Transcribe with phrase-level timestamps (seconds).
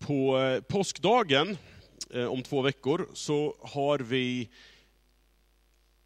[0.00, 1.58] På eh, påskdagen
[2.10, 4.48] eh, om två veckor så har vi,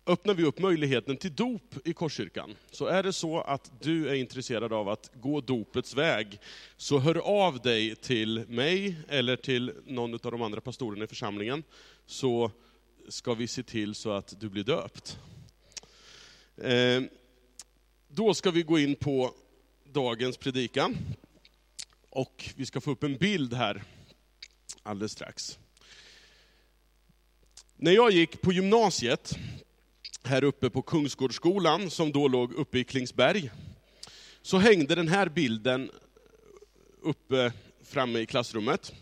[0.06, 2.54] öppnar vi upp möjligheten till dop i Korskyrkan.
[2.70, 6.38] Så är det så att du är intresserad av att gå dopets väg,
[6.76, 11.62] så hör av dig till mig eller till någon av de andra pastorerna i församlingen,
[12.06, 12.50] så
[13.08, 15.18] ska vi se till så att du blir döpt.
[16.56, 17.02] Eh,
[18.08, 19.34] då ska vi gå in på
[19.92, 20.96] dagens predikan.
[22.14, 23.82] Och vi ska få upp en bild här
[24.82, 25.58] alldeles strax.
[27.76, 29.38] När jag gick på gymnasiet,
[30.22, 33.50] här uppe på Kungsgårdsskolan, som då låg uppe i Klingsberg,
[34.42, 35.90] så hängde den här bilden
[37.02, 37.52] uppe
[37.84, 38.92] framme i klassrummet,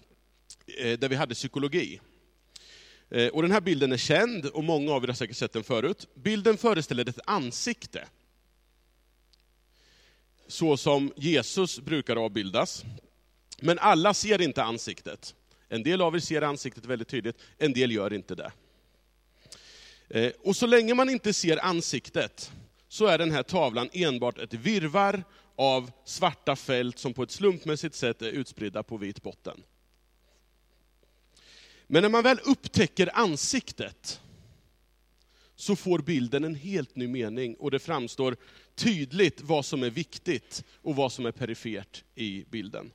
[0.79, 2.01] eh, där vi hade psykologi.
[3.11, 5.65] Eh, och den här bilden är känd, och många av er har säkert sett den
[5.65, 6.09] förut.
[6.15, 8.09] Bilden föreställer ett ansikte.
[10.53, 12.85] Så som Jesus brukar avbildas.
[13.61, 15.35] Men alla ser inte ansiktet.
[15.69, 18.53] En del av er ser ansiktet väldigt tydligt, en del gör inte det.
[20.09, 22.53] Eh, och så länge man inte ser ansiktet,
[22.89, 25.25] så är den här tavlan enbart ett virvar
[25.57, 29.63] av svarta fält som på ett slumpmässigt sätt är utspridda på vit botten.
[31.87, 34.21] Men när man väl upptäcker ansiktet,
[35.63, 38.37] så får bilden en helt ny mening och det framstår
[38.75, 42.91] tydligt vad som är viktigt och vad som är perifert i bilden.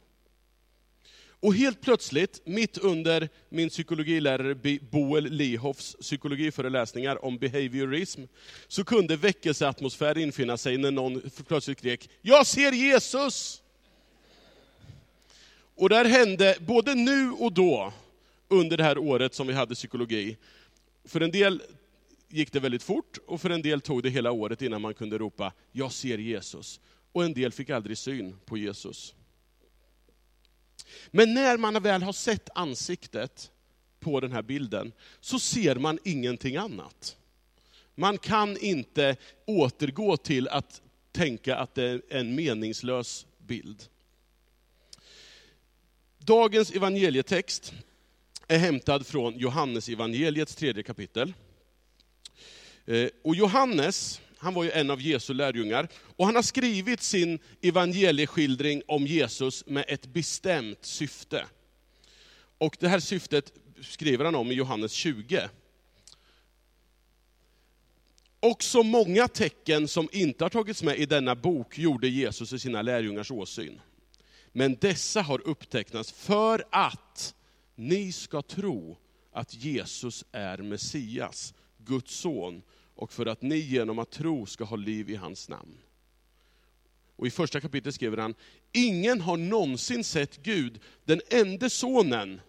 [1.39, 8.21] Och helt plötsligt, mitt under min psykologilärare Boel Lihoffs psykologiföreläsningar om behaviorism,
[8.67, 13.61] så kunde väckelseatmosfär infinna sig när någon plötsligt skrek ”Jag ser Jesus!”
[15.75, 17.93] Och där hände både nu och då,
[18.47, 20.37] under det här året som vi hade psykologi.
[21.05, 21.61] För en del
[22.29, 25.17] gick det väldigt fort, och för en del tog det hela året innan man kunde
[25.17, 26.79] ropa ”Jag ser Jesus”.
[27.11, 29.15] Och en del fick aldrig syn på Jesus.
[31.11, 33.51] Men när man väl har sett ansiktet
[33.99, 37.17] på den här bilden, så ser man ingenting annat.
[37.95, 39.15] Man kan inte
[39.45, 40.81] återgå till att
[41.11, 43.83] tänka att det är en meningslös bild.
[46.17, 47.73] Dagens evangelietext
[48.47, 51.33] är hämtad från Johannes evangeliets tredje kapitel.
[52.87, 57.39] Eh, och Johannes, han var ju en av Jesu lärjungar, och han har skrivit sin
[57.61, 61.45] evangelieskildring om Jesus med ett bestämt syfte.
[62.57, 65.49] Och det här syftet skriver han om i Johannes 20.
[68.39, 72.81] Också många tecken som inte har tagits med i denna bok gjorde Jesus i sina
[72.81, 73.81] lärjungars åsyn.
[74.51, 77.35] Men dessa har upptecknats för att
[77.75, 78.97] ni ska tro
[79.31, 82.61] att Jesus är Messias, Guds son,
[82.97, 85.77] och för att ni genom att tro ska ha liv i hans namn.
[87.15, 88.35] Och i första kapitlet skriver han,
[88.71, 92.41] ingen har någonsin sett Gud, den enda sonen,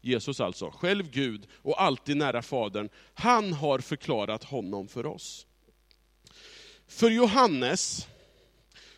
[0.00, 5.46] Jesus alltså, själv Gud och alltid nära Fadern, han har förklarat honom för oss.
[6.86, 8.06] För Johannes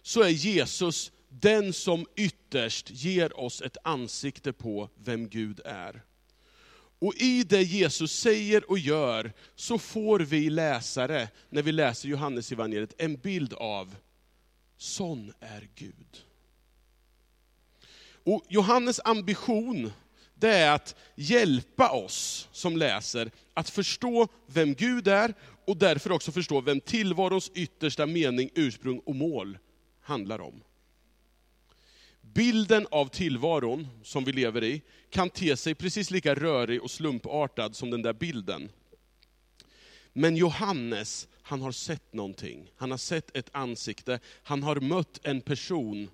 [0.03, 6.03] så är Jesus den som ytterst ger oss ett ansikte på vem Gud är.
[7.01, 12.53] Och i det Jesus säger och gör, så får vi läsare, när vi läser Johannes
[12.53, 13.97] evangeliet en bild av,
[14.77, 16.25] sån är Gud.
[18.25, 19.93] Och Johannes ambition,
[20.35, 25.35] det är att hjälpa oss som läser att förstå vem Gud är,
[25.67, 29.59] och därför också förstå vem tillvarons yttersta mening, ursprung och mål
[30.01, 30.63] handlar om.
[32.35, 37.77] Bilden av tillvaron som vi lever i kan te sig precis lika rörig och slumpartad
[37.77, 38.69] som den där bilden.
[40.13, 42.71] Men Johannes, han har sett någonting.
[42.77, 44.21] Han har sett ett ansikte.
[44.43, 46.11] Han har mött en person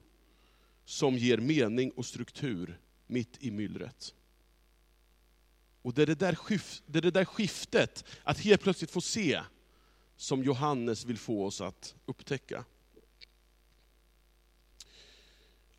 [0.85, 4.15] som ger mening och struktur mitt i myllret.
[5.83, 9.01] Och det är det där, skif- det är det där skiftet, att helt plötsligt få
[9.01, 9.41] se,
[10.17, 12.65] som Johannes vill få oss att upptäcka.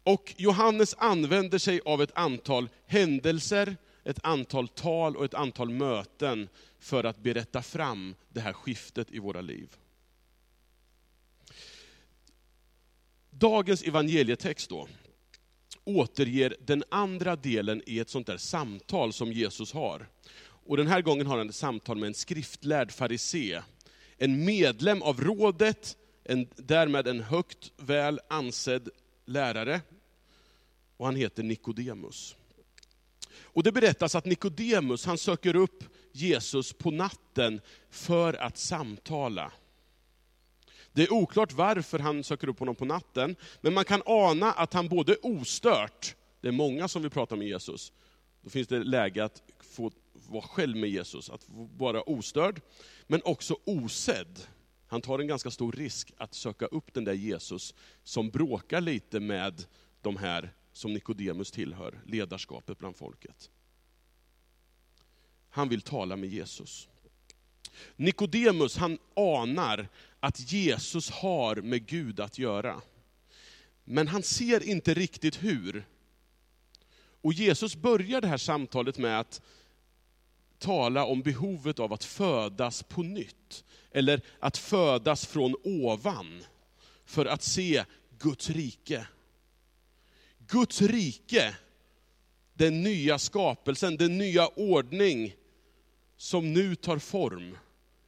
[0.08, 6.50] Och Johannes använder sig av ett antal händelser, ett antal tal och ett antal möten
[6.80, 9.76] för att berätta fram det här skiftet i våra liv.
[13.30, 14.88] Dagens evangelietext då,
[15.84, 20.08] återger den andra delen i ett sånt där samtal som Jesus har.
[20.40, 23.62] Och den här gången har han ett samtal med en skriftlärd farisé,
[24.18, 28.90] en medlem av rådet, en, därmed en högt väl ansedd
[29.26, 29.82] lärare,
[30.98, 32.36] och han heter Nikodemus.
[33.40, 39.52] Och det berättas att Nikodemus, han söker upp Jesus på natten för att samtala.
[40.94, 44.74] Det är oklart varför han söker upp honom på natten, men man kan ana att
[44.74, 47.94] han både ostört det är många som vill prata med Jesus,
[48.42, 51.46] då finns det läge att få vara själv med Jesus, att
[51.78, 52.62] vara ostörd,
[53.08, 54.40] men också osedd.
[54.88, 57.74] Han tar en ganska stor risk att söka upp den där Jesus
[58.04, 59.66] som bråkar lite med
[60.02, 63.50] de här som Nikodemus tillhör, ledarskapet bland folket.
[65.50, 66.88] Han vill tala med Jesus.
[67.96, 69.88] Nikodemus han anar
[70.20, 72.82] att Jesus har med Gud att göra.
[73.84, 75.86] Men han ser inte riktigt hur.
[77.22, 79.42] Och Jesus börjar det här samtalet med att
[80.60, 83.64] tala om behovet av att födas på nytt.
[83.92, 86.44] Eller att födas från ovan,
[87.06, 87.86] för att se
[88.20, 89.08] Guds rike.
[90.48, 91.56] Guds rike,
[92.54, 95.36] den nya skapelsen, den nya ordning
[96.18, 97.58] som nu tar form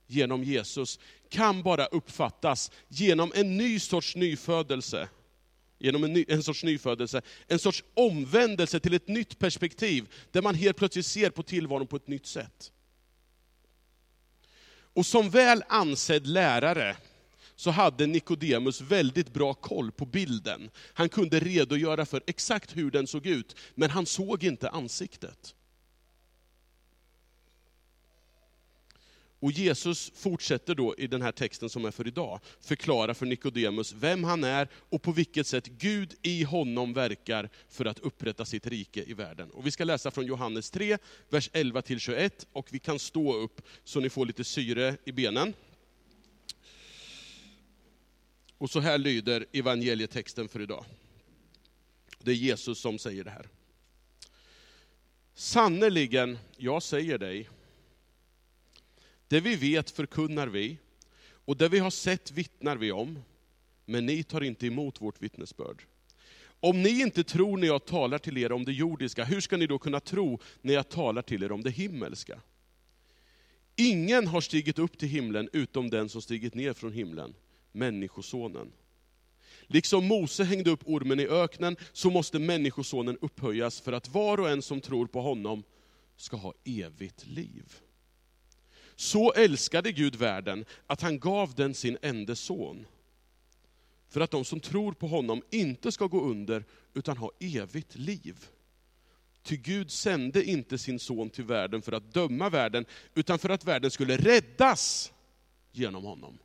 [0.07, 0.99] genom Jesus,
[1.29, 5.09] kan bara uppfattas genom en ny sorts nyfödelse.
[5.81, 10.55] Genom en, ny, en sorts nyfödelse, en sorts omvändelse till ett nytt perspektiv, där man
[10.55, 12.71] helt plötsligt ser på tillvaron på ett nytt sätt.
[14.93, 16.95] Och som väl ansedd lärare,
[17.59, 20.69] så hade Nikodemus väldigt bra koll på bilden.
[20.93, 25.55] Han kunde redogöra för exakt hur den såg ut, men han såg inte ansiktet.
[29.39, 33.93] Och Jesus fortsätter då i den här texten som är för idag, förklara för Nikodemus
[33.93, 38.67] vem han är och på vilket sätt Gud i honom verkar för att upprätta sitt
[38.67, 39.51] rike i världen.
[39.51, 40.97] Och vi ska läsa från Johannes 3,
[41.29, 45.53] vers 11-21, och vi kan stå upp så ni får lite syre i benen.
[48.59, 50.85] Och så här lyder evangelietexten för idag.
[52.19, 53.49] Det är Jesus som säger det här.
[55.33, 57.49] Sannerligen, jag säger dig,
[59.27, 60.77] det vi vet förkunnar vi,
[61.45, 63.23] och det vi har sett vittnar vi om,
[63.85, 65.83] men ni tar inte emot vårt vittnesbörd.
[66.59, 69.67] Om ni inte tror när jag talar till er om det jordiska, hur ska ni
[69.67, 72.41] då kunna tro när jag talar till er om det himmelska?
[73.75, 77.35] Ingen har stigit upp till himlen utom den som stigit ner från himlen,
[77.71, 78.71] Människosonen.
[79.67, 84.49] Liksom Mose hängde upp ormen i öknen, så måste Människosonen upphöjas för att var och
[84.49, 85.63] en som tror på honom
[86.17, 87.73] ska ha evigt liv.
[88.95, 92.85] Så älskade Gud världen att han gav den sin enda son.
[94.09, 98.45] För att de som tror på honom inte ska gå under, utan ha evigt liv.
[99.43, 102.85] Ty Gud sände inte sin son till världen för att döma världen,
[103.15, 105.13] utan för att världen skulle räddas
[105.71, 106.37] genom honom.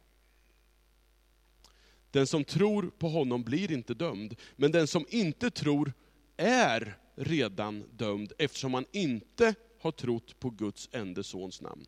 [2.15, 5.93] Den som tror på honom blir inte dömd, men den som inte tror
[6.37, 11.87] är redan dömd, eftersom han inte har trott på Guds enda sons namn.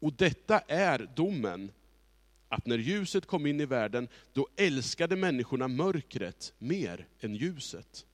[0.00, 1.72] Och detta är domen,
[2.48, 8.06] att när ljuset kom in i världen, då älskade människorna mörkret mer än ljuset,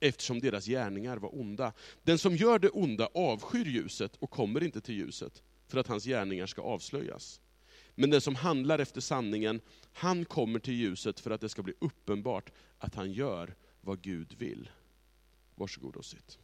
[0.00, 1.72] eftersom deras gärningar var onda.
[2.02, 6.04] Den som gör det onda avskyr ljuset och kommer inte till ljuset, för att hans
[6.04, 7.40] gärningar ska avslöjas.
[7.94, 9.60] Men den som handlar efter sanningen,
[9.92, 14.34] han kommer till ljuset för att det ska bli uppenbart att han gör vad Gud
[14.38, 14.70] vill.
[15.54, 16.38] Varsågod och sitt.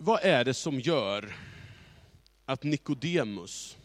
[0.00, 1.36] Vad är det som gör
[2.44, 3.76] att Nikodemus,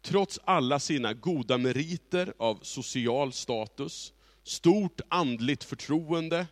[0.00, 6.46] trots alla sina goda meriter av social status, stort andligt förtroende,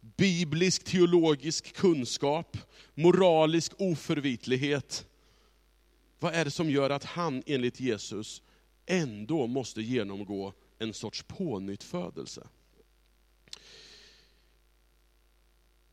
[0.00, 2.58] biblisk teologisk kunskap,
[2.94, 5.06] moralisk oförvitlighet.
[6.18, 8.42] Vad är det som gör att han enligt Jesus
[8.86, 12.46] ändå måste genomgå en sorts pånyttfödelse?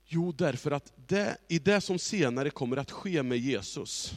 [0.05, 4.13] Jo, därför att det, i det som senare kommer att ske med Jesus,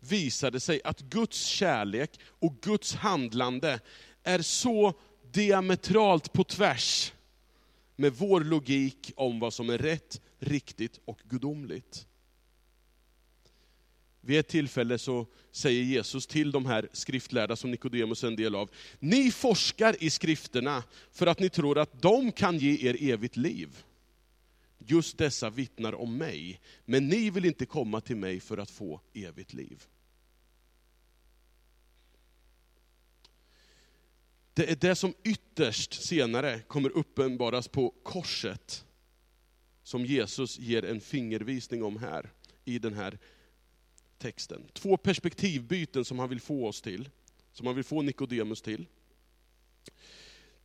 [0.00, 3.80] visar det sig att Guds kärlek och Guds handlande
[4.22, 4.94] är så
[5.32, 7.12] diametralt på tvärs
[7.96, 12.06] med vår logik om vad som är rätt, riktigt och gudomligt.
[14.20, 18.54] Vid ett tillfälle så säger Jesus till de här skriftlärda som Nikodemus är en del
[18.54, 20.82] av, ni forskar i skrifterna
[21.12, 23.84] för att ni tror att de kan ge er evigt liv.
[24.78, 29.00] Just dessa vittnar om mig, men ni vill inte komma till mig för att få
[29.14, 29.86] evigt liv.
[34.60, 38.84] Det är det som ytterst senare kommer uppenbaras på korset,
[39.82, 42.30] som Jesus ger en fingervisning om här,
[42.64, 43.18] i den här
[44.18, 44.62] texten.
[44.72, 47.08] Två perspektivbyten som han vill få oss till,
[47.52, 48.86] som han vill få Nikodemus till.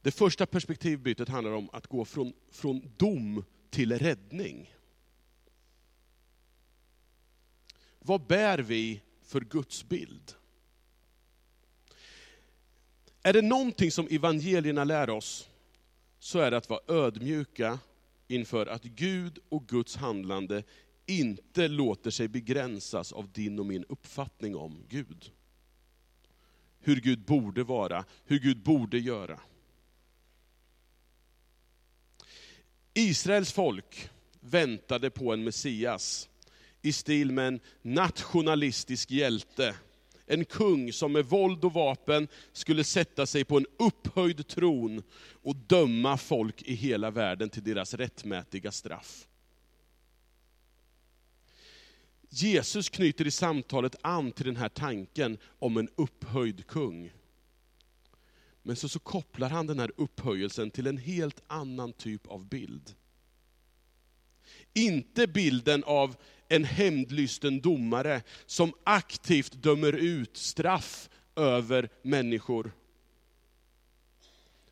[0.02, 4.76] Det första perspektivbytet handlar om att gå från, från dom till räddning.
[8.06, 10.34] vad bär vi för Guds bild?
[13.26, 15.50] Är det någonting som evangelierna lär oss,
[16.20, 17.80] så är det att vara ödmjuka
[18.28, 20.64] inför att Gud och Guds handlande
[21.06, 25.32] inte låter sig begränsas av din och min uppfattning om Gud.
[26.80, 29.40] Hur Gud borde vara, hur Gud borde göra.
[32.94, 36.30] Israels folk väntade på en Messias
[36.82, 39.76] i stil med en nationalistisk hjälte.
[40.26, 45.04] En kung som med våld och vapen skulle sätta sig på en upphöjd tron
[45.42, 49.28] och döma folk i hela världen till deras rättmätiga straff.
[52.30, 57.12] Jesus knyter i samtalet an till den här tanken om en upphöjd kung.
[58.62, 62.96] Men så, så kopplar han den här upphöjelsen till en helt annan typ av bild.
[64.74, 66.16] Inte bilden av
[66.50, 72.72] en hämndlysten domare som aktivt dömer ut straff över människor.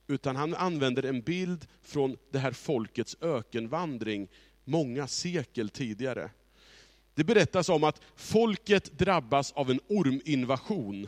[0.08, 4.28] Utan han använder en bild från det här folkets ökenvandring
[4.64, 6.30] många sekel tidigare.
[7.16, 11.08] Det berättas om att folket drabbas av en orminvasion.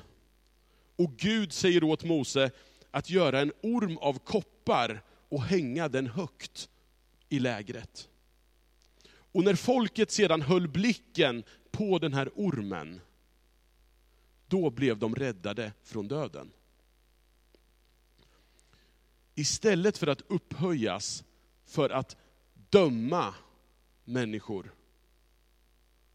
[0.95, 2.51] Och Gud säger åt Mose
[2.91, 6.69] att göra en orm av koppar och hänga den högt
[7.29, 8.09] i lägret.
[9.35, 13.01] Och när folket sedan höll blicken på den här ormen,
[14.47, 16.51] då blev de räddade från döden.
[19.33, 21.23] Istället för att upphöjas
[21.65, 22.17] för att
[22.69, 23.35] döma
[24.03, 24.73] människor,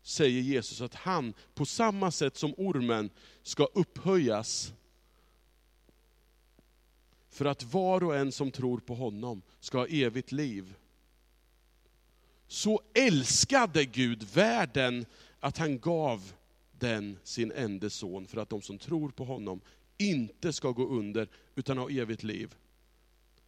[0.02, 3.10] säger Jesus att han, på samma sätt som ormen,
[3.42, 4.72] ska upphöjas
[7.28, 10.74] för att var och en som tror på honom ska ha evigt liv.
[12.50, 15.06] Så älskade Gud världen
[15.40, 16.32] att han gav
[16.72, 19.60] den sin enda son, för att de som tror på honom
[19.98, 22.54] inte ska gå under, utan ha evigt liv.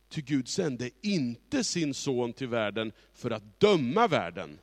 [0.09, 4.59] Ty Gud sände inte sin son till världen för att döma världen,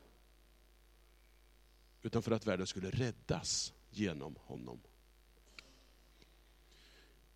[2.01, 4.79] utan för att världen skulle räddas genom honom.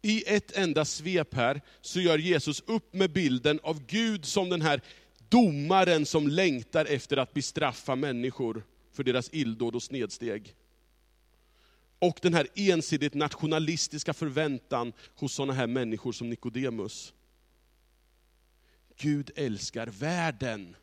[0.01, 4.61] I ett enda svep här så gör Jesus upp med bilden av Gud som den
[4.61, 4.81] här
[5.33, 10.55] domaren som längtar efter att bestraffa människor för deras illdåd och snedsteg.
[11.99, 17.13] Och den här ensidigt nationalistiska förväntan hos sådana här människor som Nikodemus.
[18.97, 20.75] Gud älskar världen.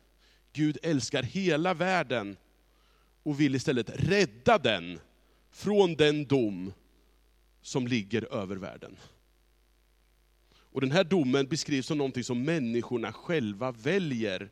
[0.53, 2.37] Gud älskar hela världen
[3.23, 4.99] och vill istället rädda den
[5.51, 6.73] från den dom
[7.61, 8.97] som ligger över världen.
[10.71, 14.49] Och den här domen beskrivs som någonting som människorna själva väljer,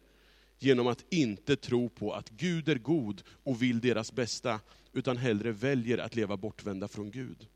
[0.60, 4.60] genom att inte tro på att Gud är god och vill deras bästa,
[4.94, 7.48] utan hellre väljer att leva bortvända från Gud.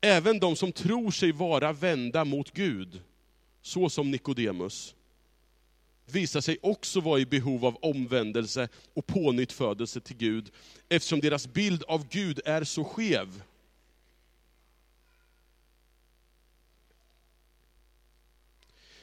[0.00, 3.02] Även de som tror sig vara vända mot Gud,
[3.62, 4.94] så som Nikodemus,
[6.12, 10.50] visar sig också vara i behov av omvändelse och pånyttfödelse till Gud,
[10.88, 13.42] eftersom deras bild av Gud är så skev.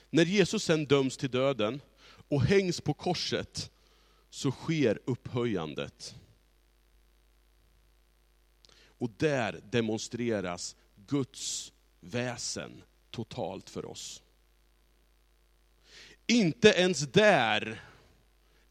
[0.10, 1.82] När Jesus sen döms till döden
[2.28, 3.72] och hängs på korset,
[4.30, 6.16] så sker upphöjandet.
[8.86, 14.24] Och där demonstreras Guds väsen totalt för oss.
[16.28, 17.84] Inte ens där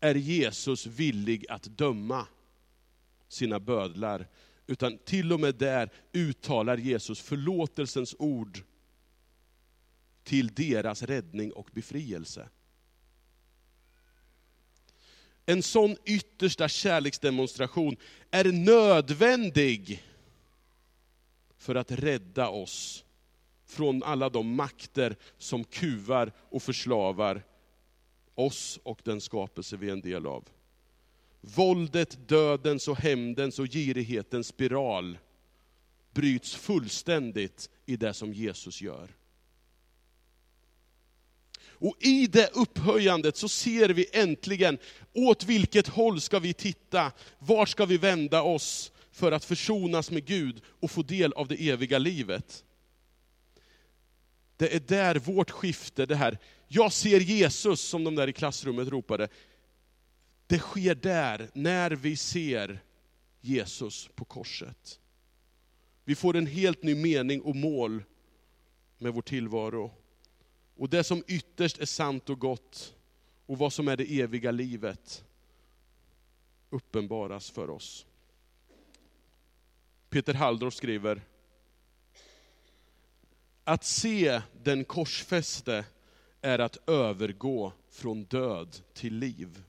[0.00, 2.26] är Jesus villig att döma
[3.28, 4.28] sina bödlar,
[4.66, 8.62] utan till och med där uttalar Jesus förlåtelsens ord
[10.28, 12.48] till deras räddning och befrielse.
[15.46, 17.96] En sån yttersta kärleksdemonstration
[18.30, 20.04] är nödvändig
[21.56, 23.04] för att rädda oss
[23.66, 27.42] från alla de makter som kuvar och förslavar
[28.34, 30.48] oss och den skapelse vi är en del av.
[31.40, 35.18] Våldet, dödens och hämndens och girighetens spiral
[36.12, 39.17] bryts fullständigt i det som Jesus gör.
[41.80, 44.78] Och i det upphöjandet så ser vi äntligen,
[45.14, 47.12] åt vilket håll ska vi titta?
[47.38, 51.68] Var ska vi vända oss för att försonas med Gud och få del av det
[51.70, 52.64] eviga livet?
[54.56, 58.88] Det är där vårt skifte, det här, jag ser Jesus, som de där i klassrummet
[58.88, 59.28] ropade,
[60.46, 62.80] det sker där, när vi ser
[63.40, 65.00] Jesus på korset.
[66.04, 68.04] Vi får en helt ny mening och mål
[68.98, 69.92] med vår tillvaro.
[70.78, 72.94] Och det som ytterst är sant och gott,
[73.46, 75.24] och vad som är det eviga livet,
[76.70, 78.06] uppenbaras för oss.
[80.10, 81.22] Peter Halldorf skriver,
[83.64, 85.84] att se den korsfäste
[86.40, 89.62] är att övergå från död till liv.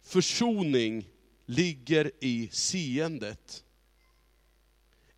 [0.00, 1.08] Försoning
[1.46, 3.64] ligger i seendet.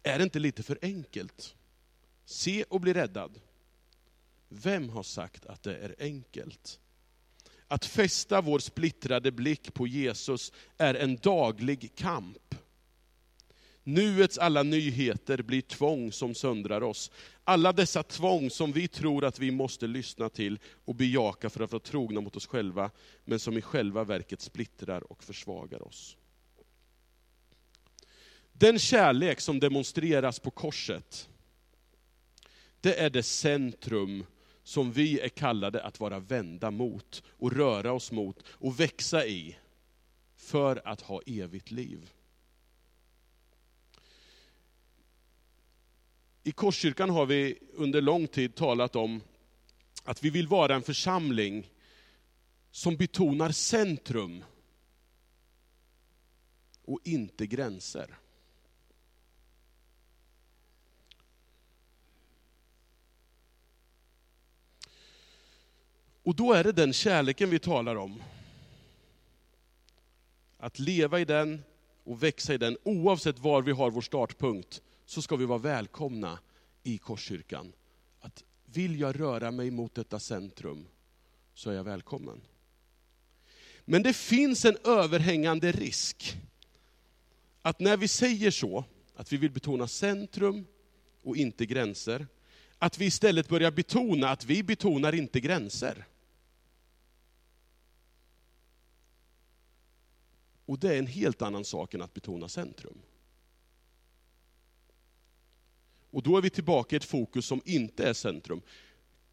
[0.02, 1.56] Är det inte lite för enkelt?
[2.24, 3.40] Se och bli räddad.
[4.62, 6.80] Vem har sagt att det är enkelt?
[7.68, 12.54] Att fästa vår splittrade blick på Jesus är en daglig kamp.
[13.82, 17.10] Nuets alla nyheter blir tvång som söndrar oss.
[17.44, 21.72] Alla dessa tvång som vi tror att vi måste lyssna till och bejaka för att
[21.72, 22.90] vara trogna mot oss själva,
[23.24, 26.16] men som i själva verket splittrar och försvagar oss.
[28.52, 31.28] Den kärlek som demonstreras på korset,
[32.80, 34.24] det är det centrum
[34.64, 39.56] som vi är kallade att vara vända mot, och röra oss mot, och växa i,
[40.36, 42.10] för att ha evigt liv.
[46.42, 49.20] I Korskyrkan har vi under lång tid talat om
[50.04, 51.70] att vi vill vara en församling
[52.70, 54.44] som betonar centrum
[56.84, 58.18] och inte gränser.
[66.24, 68.22] Och då är det den kärleken vi talar om.
[70.58, 71.62] Att leva i den
[72.04, 76.38] och växa i den, oavsett var vi har vår startpunkt, så ska vi vara välkomna
[76.82, 77.72] i Korskyrkan.
[78.20, 80.86] Att vill jag röra mig mot detta centrum,
[81.54, 82.40] så är jag välkommen.
[83.84, 86.36] Men det finns en överhängande risk,
[87.62, 88.84] att när vi säger så,
[89.16, 90.66] att vi vill betona centrum
[91.22, 92.26] och inte gränser,
[92.78, 96.06] att vi istället börjar betona att vi betonar inte gränser.
[100.66, 102.98] Och det är en helt annan sak än att betona centrum.
[106.10, 108.62] Och då är vi tillbaka i ett fokus som inte är centrum.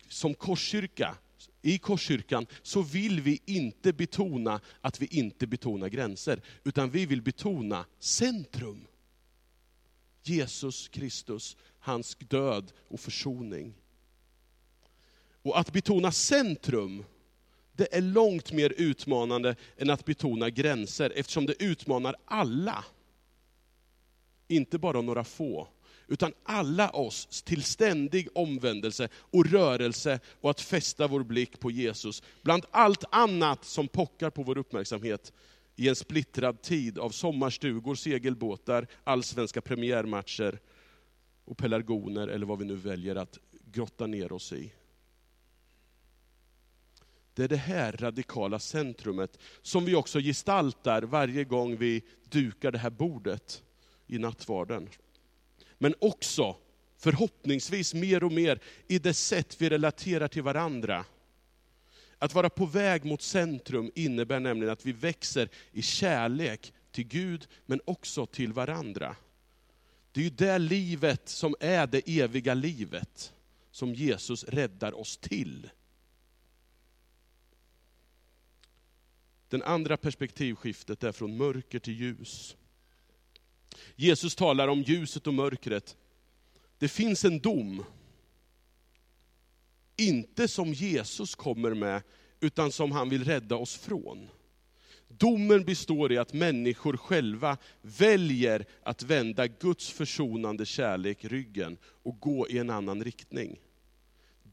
[0.08, 1.18] Som korskyrka,
[1.62, 7.22] i Korskyrkan, så vill vi inte betona att vi inte betonar gränser, utan vi vill
[7.22, 8.88] betona centrum.
[10.24, 13.74] Jesus Kristus, hans död och försoning.
[15.42, 17.06] Och att betona centrum,
[17.74, 22.86] det är långt mer utmanande än att betona gränser, eftersom det utmanar alla.
[24.48, 25.68] Inte bara några få,
[26.08, 32.24] utan alla oss till ständig omvändelse och rörelse och att fästa vår blick på Jesus.
[32.42, 35.34] Bland allt annat som pockar på vår uppmärksamhet
[35.76, 40.60] i en splittrad tid av sommarstugor, segelbåtar, allsvenska premiärmatcher
[41.46, 44.74] och pelargoner, eller vad vi nu väljer att grotta ner oss i.
[47.34, 52.78] Det är det här radikala centrumet som vi också gestaltar varje gång vi dukar det
[52.78, 53.64] här bordet
[54.08, 54.90] i nattvarden.
[55.78, 56.56] Men också,
[56.98, 61.06] förhoppningsvis mer och mer, i det sätt vi relaterar till varandra.
[62.18, 67.48] Att vara på väg mot centrum innebär nämligen att vi växer i kärlek till Gud,
[67.66, 69.16] men också till varandra.
[70.12, 73.34] Det är ju det livet som är det eviga livet,
[73.72, 75.70] som Jesus räddar oss till.
[79.52, 82.56] Den andra perspektivskiftet är från mörker till ljus.
[83.96, 85.98] Jesus talar om ljuset och mörkret.
[86.78, 87.84] Det finns en dom.
[89.98, 92.02] Inte som Jesus kommer med,
[92.40, 94.28] utan som han vill rädda oss från.
[95.08, 102.48] Domen består i att människor själva väljer att vända Guds försonande kärlek ryggen och gå
[102.50, 103.60] i en annan riktning.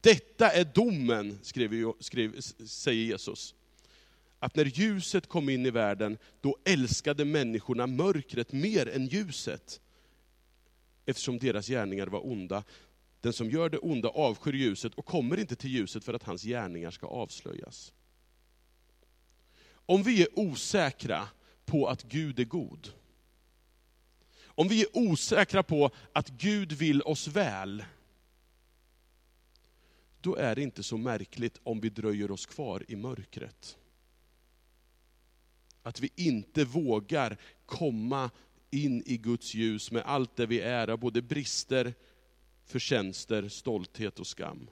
[0.01, 3.55] Detta är domen, skrev, skrev, säger Jesus
[4.39, 9.81] att när ljuset kom in i världen, då älskade människorna mörkret mer än ljuset.
[11.05, 12.63] Eftersom deras gärningar var onda.
[13.21, 16.43] Den som gör det onda avskyr ljuset och kommer inte till ljuset för att hans
[16.43, 17.93] gärningar ska avslöjas.
[19.71, 21.27] Om vi är osäkra
[21.65, 22.93] på att Gud är god,
[24.59, 27.83] om vi är osäkra på att Gud vill oss väl,
[30.21, 33.78] då är det inte så märkligt om vi dröjer oss kvar i mörkret.
[35.83, 38.31] Att vi inte vågar komma
[38.71, 41.93] in i Guds ljus med allt det vi är, av både brister,
[42.65, 44.69] förtjänster, stolthet och skam.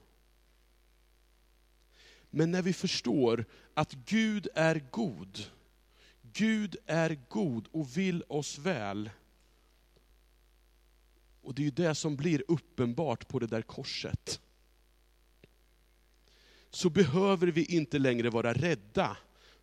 [2.29, 5.39] Men när vi förstår att Gud är god,
[6.21, 9.09] Gud är god och vill oss väl.
[11.41, 14.41] Och det är ju det som blir uppenbart på det där korset.
[16.69, 19.17] Så behöver vi inte längre vara rädda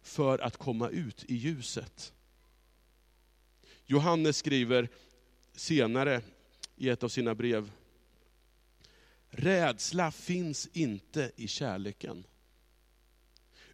[0.04, 2.12] för att komma ut i ljuset.
[3.86, 4.88] Johannes skriver
[5.52, 6.22] senare
[6.76, 7.70] i ett av sina brev,
[9.30, 12.26] rädsla finns inte i kärleken.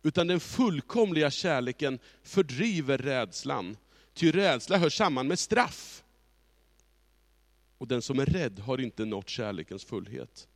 [0.02, 3.76] Utan den fullkomliga kärleken fördriver rädslan.
[4.14, 6.04] Ty rädsla hör samman med straff.
[7.78, 10.48] Och den som är rädd har inte nått kärlekens fullhet.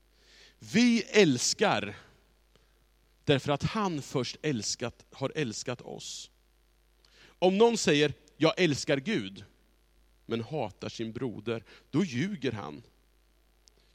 [0.59, 1.97] Vi älskar
[3.25, 6.31] därför att han först älskat, har älskat oss.
[7.39, 9.45] Om någon säger, jag älskar Gud,
[10.27, 12.83] men hatar sin broder, då ljuger han.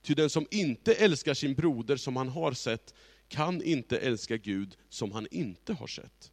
[0.01, 2.93] Ty den som inte älskar sin broder som han har sett,
[3.27, 6.31] kan inte älska Gud som han inte har sett.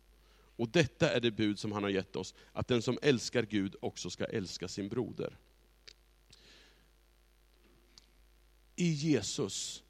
[0.56, 3.76] Och detta är det bud som han har gett oss, att den som älskar Gud
[3.80, 5.37] också ska älska sin broder.
[8.76, 9.82] I Jesus,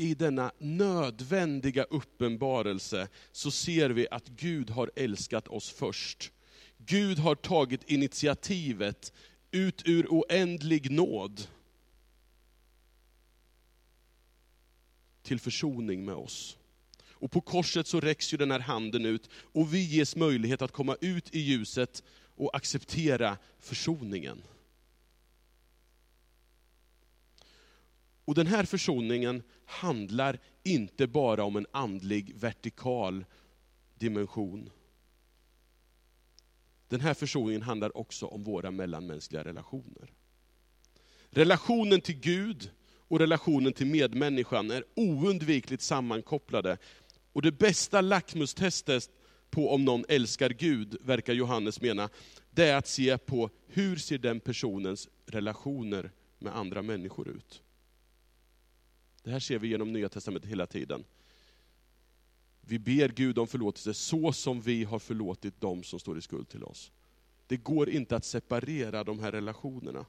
[0.00, 6.32] i denna nödvändiga uppenbarelse, så ser vi att Gud har älskat oss först.
[6.78, 9.12] Gud har tagit initiativet
[9.50, 11.46] ut ur oändlig nåd
[15.22, 16.56] till försoning med oss.
[17.10, 20.72] Och på korset så räcks ju den här handen ut och vi ges möjlighet att
[20.72, 22.02] komma ut i ljuset
[22.36, 24.42] och acceptera försoningen.
[28.24, 33.24] Och den här försoningen handlar inte bara om en andlig vertikal
[33.98, 34.70] dimension.
[36.88, 40.12] Den här försoningen handlar också om våra mellanmänskliga relationer.
[41.30, 42.70] Relationen till Gud
[43.08, 46.78] och relationen till medmänniskan är oundvikligt sammankopplade.
[47.32, 49.10] Och det bästa lackmustestet
[49.50, 52.08] på om någon älskar Gud, verkar Johannes mena,
[52.50, 57.62] det är att se på hur ser den personens relationer med andra människor ut.
[59.22, 61.04] Det här ser vi genom Nya Testamentet hela tiden.
[62.60, 66.48] Vi ber Gud om förlåtelse så som vi har förlåtit dem som står i skuld
[66.48, 66.92] till oss.
[67.46, 70.06] Det går inte att separera de här relationerna.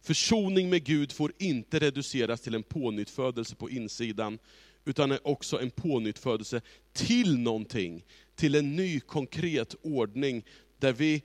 [0.00, 4.38] Försoning med Gud får inte reduceras till en pånyttfödelse på insidan,
[4.84, 6.60] utan är också en pånyttfödelse
[6.92, 10.44] till någonting, till en ny konkret ordning,
[10.78, 11.22] där vi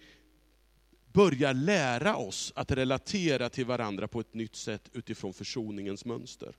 [1.14, 6.56] börjar lära oss att relatera till varandra på ett nytt sätt utifrån försoningens mönster.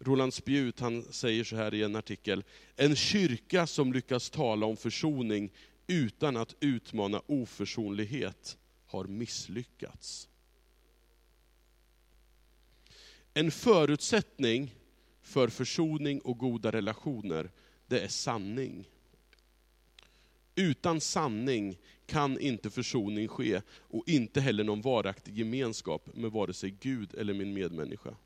[0.00, 2.44] Roland Spjut han säger så här i en artikel,
[2.76, 5.52] en kyrka som lyckas tala om försoning
[5.86, 10.28] utan att utmana oförsonlighet har misslyckats.
[13.34, 14.74] En förutsättning
[15.22, 17.50] för försoning och goda relationer,
[17.86, 18.88] det är sanning.
[20.54, 26.70] Utan sanning kan inte försoning ske och inte heller någon varaktig gemenskap med vare sig
[26.80, 28.16] Gud eller min medmänniska.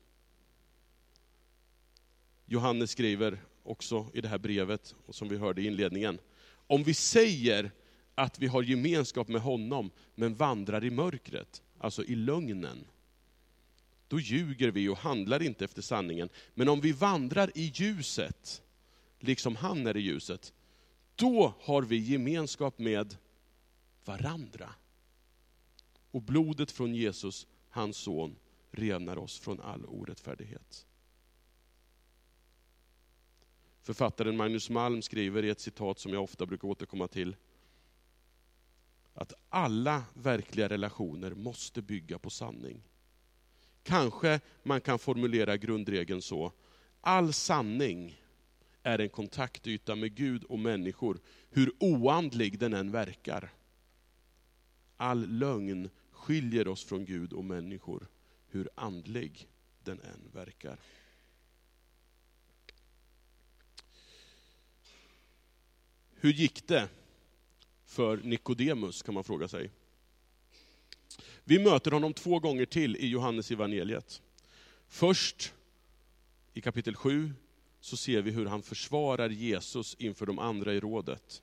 [2.45, 6.19] Johannes skriver också i det här brevet, och som vi hörde i inledningen,
[6.67, 7.71] om vi säger
[8.15, 12.87] att vi har gemenskap med honom, men vandrar i mörkret, alltså i lögnen,
[14.07, 16.29] då ljuger vi och handlar inte efter sanningen.
[16.53, 18.61] Men om vi vandrar i ljuset,
[19.19, 20.53] liksom han är i ljuset,
[21.17, 23.17] då har vi gemenskap med
[24.05, 24.69] varandra.
[26.11, 28.35] Och blodet från Jesus, hans son,
[28.71, 30.85] renar oss från all orättfärdighet.
[33.81, 37.35] Författaren Magnus Malm skriver i ett citat som jag ofta brukar återkomma till,
[39.13, 42.83] att alla verkliga relationer måste bygga på sanning.
[43.83, 46.51] Kanske man kan formulera grundregeln så,
[47.01, 48.21] all sanning
[48.87, 51.19] är en kontaktyta med Gud och människor,
[51.49, 53.53] hur oandlig den än verkar.
[54.97, 58.07] All lögn skiljer oss från Gud och människor,
[58.47, 59.47] hur andlig
[59.83, 60.79] den än verkar.
[66.11, 66.89] Hur gick det
[67.85, 69.71] för Nikodemus kan man fråga sig.
[71.43, 74.21] Vi möter honom två gånger till i Johannes evangeliet.
[74.87, 75.53] Först
[76.53, 77.33] i kapitel 7
[77.87, 81.41] så ser vi hur han försvarar Jesus inför de andra i rådet.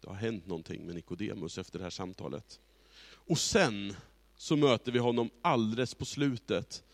[0.00, 2.60] Det har hänt någonting med Nikodemus efter det här samtalet.
[3.08, 3.94] Och sen
[4.36, 6.84] så möter vi honom alldeles på slutet,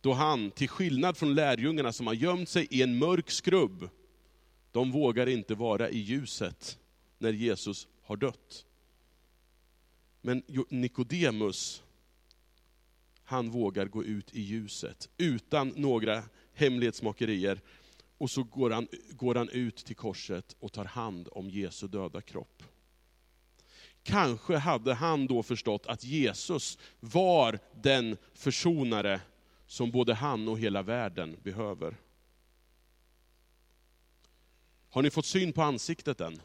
[0.00, 3.88] då han, till skillnad från lärjungarna som har gömt sig i en mörk skrubb,
[4.72, 6.78] de vågar inte vara i ljuset
[7.18, 8.66] när Jesus har dött.
[10.20, 11.82] Men Nikodemus,
[13.24, 16.22] han vågar gå ut i ljuset utan några
[16.58, 17.60] hemlighetsmakerier.
[18.18, 22.20] Och så går han, går han ut till korset och tar hand om Jesu döda
[22.20, 22.62] kropp.
[24.02, 29.20] Kanske hade han då förstått att Jesus var den försonare
[29.66, 31.96] som både han och hela världen behöver.
[34.90, 36.40] Har ni fått syn på ansiktet än?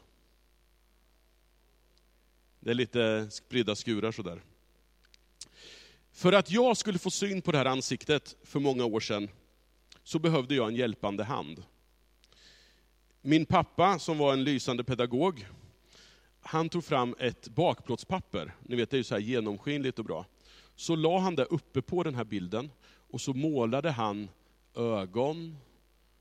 [2.60, 4.42] Det är lite spridda skurar sådär.
[6.12, 9.28] För att jag skulle få syn på det här ansiktet för många år sedan,
[10.04, 11.64] så behövde jag en hjälpande hand.
[13.22, 15.46] Min pappa, som var en lysande pedagog,
[16.40, 20.26] han tog fram ett bakplåtspapper, ni vet det är ju så här genomskinligt och bra.
[20.76, 22.70] Så la han det uppe på den här bilden,
[23.10, 24.28] och så målade han
[24.74, 25.56] ögon,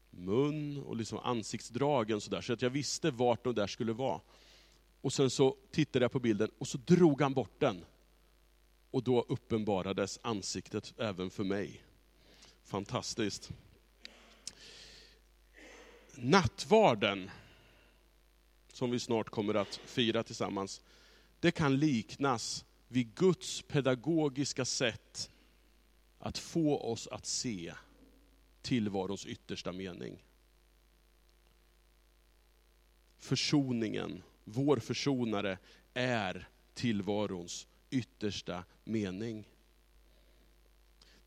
[0.09, 4.21] mun och liksom ansiktsdragen så där, så att jag visste vart de där skulle vara.
[5.01, 7.85] Och sen så tittade jag på bilden och så drog han bort den.
[8.91, 11.81] Och då uppenbarades ansiktet även för mig.
[12.63, 13.51] Fantastiskt.
[16.15, 17.31] Nattvarden,
[18.73, 20.81] som vi snart kommer att fira tillsammans,
[21.39, 25.31] det kan liknas vid Guds pedagogiska sätt
[26.19, 27.73] att få oss att se
[28.61, 30.23] tillvarons yttersta mening.
[33.17, 35.57] Försoningen, vår försonare,
[35.93, 39.45] är tillvarons yttersta mening.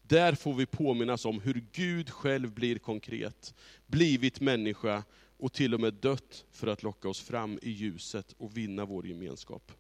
[0.08, 3.54] Där får vi påminnas om hur Gud själv blir konkret,
[3.86, 5.04] blivit människa
[5.38, 9.06] och till och med dött för att locka oss fram i ljuset och vinna vår
[9.06, 9.72] gemenskap.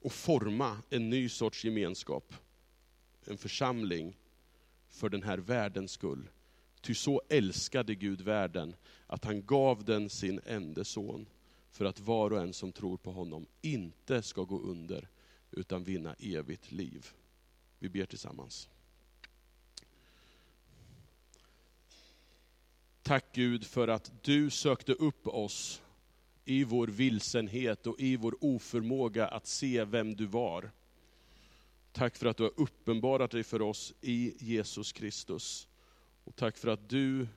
[0.00, 2.34] Och forma en ny sorts gemenskap,
[3.24, 4.16] en församling
[4.90, 6.28] för den här världens skull.
[6.80, 8.74] Ty så älskade Gud världen,
[9.06, 11.26] att han gav den sin enda son,
[11.70, 15.08] för att var och en som tror på honom inte ska gå under,
[15.50, 17.06] utan vinna evigt liv.
[17.82, 18.68] Vi ber tillsammans.
[23.02, 25.82] Tack Gud för att du sökte upp oss
[26.44, 30.70] i vår vilsenhet och i vår oförmåga att se vem du var.
[31.92, 35.68] Tack för att du har uppenbarat dig för oss i Jesus Kristus.
[36.24, 37.28] Och tack för att du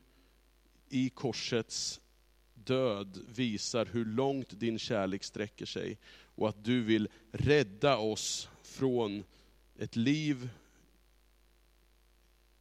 [0.90, 2.02] i korsets
[2.54, 5.98] död visar hur långt din kärlek sträcker sig.
[6.36, 9.24] Och att du vill rädda oss från
[9.78, 10.50] ett liv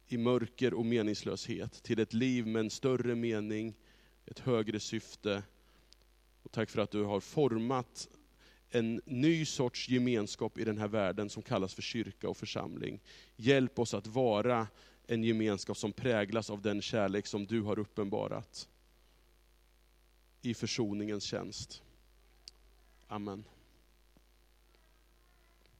[0.07, 3.75] i mörker och meningslöshet, till ett liv med en större mening,
[4.25, 5.43] ett högre syfte.
[6.43, 8.09] Och tack för att du har format
[8.69, 12.99] en ny sorts gemenskap i den här världen som kallas för kyrka och församling.
[13.35, 14.67] Hjälp oss att vara
[15.07, 18.69] en gemenskap som präglas av den kärlek som du har uppenbarat
[20.41, 21.83] i försoningens tjänst.
[23.07, 23.43] Amen.